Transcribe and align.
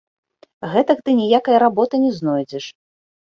Гэтак 0.75 1.03
ты 1.09 1.15
ніякае 1.19 1.57
работы 1.65 1.95
не 2.05 2.09
знойдзеш. 2.21 2.65